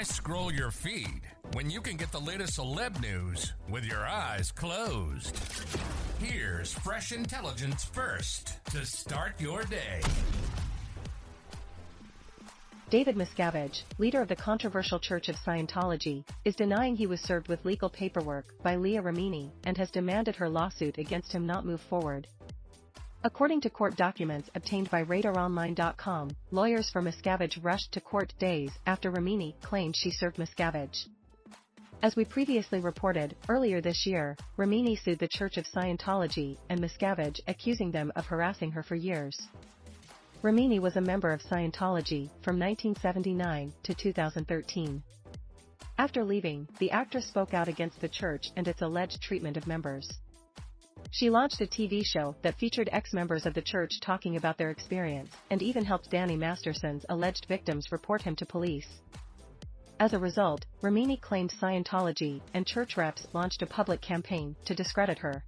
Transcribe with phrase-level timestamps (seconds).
[0.00, 1.20] Why scroll your feed
[1.52, 5.38] when you can get the latest celeb news with your eyes closed?
[6.18, 10.00] Here's fresh intelligence first to start your day.
[12.88, 17.66] David Miscavige, leader of the controversial Church of Scientology, is denying he was served with
[17.66, 22.26] legal paperwork by Leah Remini and has demanded her lawsuit against him not move forward.
[23.22, 29.12] According to court documents obtained by RadarOnline.com, lawyers for Miscavige rushed to court days after
[29.12, 31.06] Remini claimed she served Miscavige.
[32.02, 37.40] As we previously reported, earlier this year, Remini sued the Church of Scientology and Miscavige
[37.46, 39.38] accusing them of harassing her for years.
[40.42, 45.02] Remini was a member of Scientology from 1979 to 2013.
[45.98, 50.10] After leaving, the actress spoke out against the church and its alleged treatment of members.
[51.12, 55.30] She launched a TV show that featured ex-members of the church talking about their experience,
[55.50, 59.00] and even helped Danny Masterson's alleged victims report him to police.
[59.98, 65.18] As a result, Remini claimed Scientology, and church reps launched a public campaign to discredit
[65.18, 65.44] her.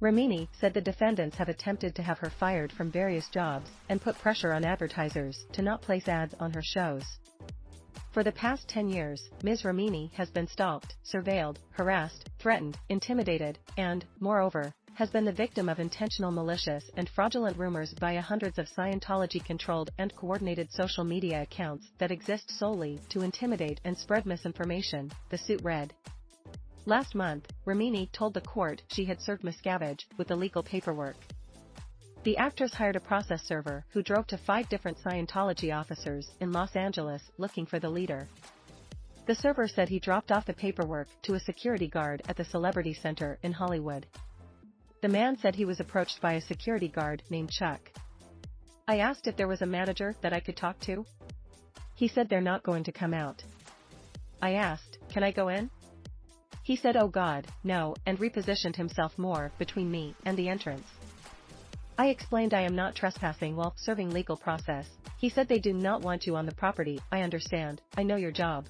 [0.00, 4.18] Remini said the defendants have attempted to have her fired from various jobs and put
[4.18, 7.04] pressure on advertisers to not place ads on her shows.
[8.10, 9.62] For the past 10 years, Ms.
[9.62, 15.78] Remini has been stalked, surveilled, harassed, threatened, intimidated, and, moreover, has been the victim of
[15.78, 22.10] intentional malicious and fraudulent rumors via hundreds of Scientology-controlled and coordinated social media accounts that
[22.10, 25.94] exist solely to intimidate and spread misinformation, the suit read.
[26.84, 31.16] Last month, Remini told the court she had served Miscavige with the legal paperwork.
[32.24, 36.74] The actress hired a process server who drove to five different Scientology officers in Los
[36.74, 38.26] Angeles looking for the leader.
[39.24, 42.92] The server said he dropped off the paperwork to a security guard at the Celebrity
[42.92, 44.06] Center in Hollywood.
[45.00, 47.92] The man said he was approached by a security guard named Chuck.
[48.88, 51.06] I asked if there was a manager that I could talk to.
[51.94, 53.44] He said they're not going to come out.
[54.40, 55.70] I asked, can I go in?
[56.64, 60.86] He said oh god, no, and repositioned himself more between me and the entrance.
[61.96, 64.86] I explained I am not trespassing while serving legal process.
[65.18, 68.32] He said they do not want you on the property, I understand, I know your
[68.32, 68.66] job.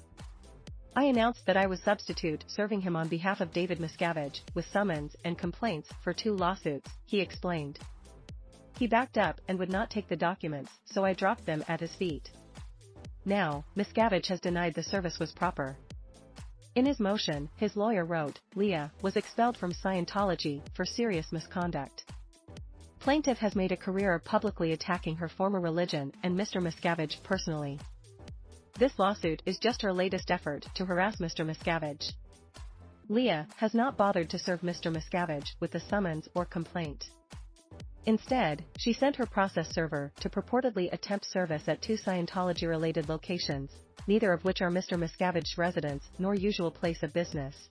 [0.95, 5.15] I announced that I was substitute serving him on behalf of David Miscavige, with summons
[5.25, 7.79] and complaints for two lawsuits, he explained.
[8.77, 11.95] He backed up and would not take the documents, so I dropped them at his
[11.95, 12.29] feet.
[13.25, 15.75] Now, Miscavige has denied the service was proper.
[16.75, 22.03] In his motion, his lawyer wrote, Leah was expelled from Scientology for serious misconduct.
[22.99, 26.61] Plaintiff has made a career of publicly attacking her former religion and Mr.
[26.61, 27.79] Miscavige personally.
[28.79, 31.45] This lawsuit is just her latest effort to harass Mr.
[31.45, 32.13] Miscavige.
[33.07, 34.91] Leah has not bothered to serve Mr.
[34.91, 37.05] Miscavige with a summons or complaint.
[38.07, 43.69] Instead, she sent her process server to purportedly attempt service at two Scientology-related locations,
[44.07, 44.97] neither of which are Mr.
[44.97, 47.69] Miscavige's residence nor usual place of business.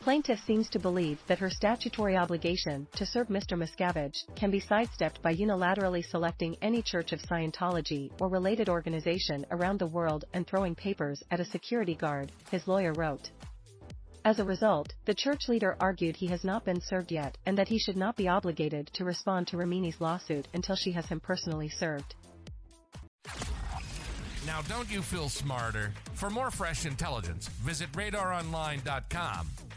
[0.00, 3.54] Plaintiff seems to believe that her statutory obligation to serve Mr.
[3.54, 9.78] Miscavige can be sidestepped by unilaterally selecting any Church of Scientology or related organization around
[9.78, 13.30] the world and throwing papers at a security guard, his lawyer wrote.
[14.24, 17.68] As a result, the church leader argued he has not been served yet and that
[17.68, 21.68] he should not be obligated to respond to Remini's lawsuit until she has him personally
[21.68, 22.14] served.
[24.46, 25.92] Now, don't you feel smarter?
[26.14, 29.46] For more fresh intelligence, visit radaronline.com